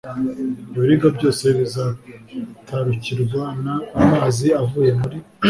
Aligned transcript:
Ibiribwa 0.75 1.07
byose 1.17 1.45
bizatarukirwa 1.57 3.43
n 3.63 3.65
amazi 4.03 4.47
avuye 4.61 4.91
muri 4.99 5.17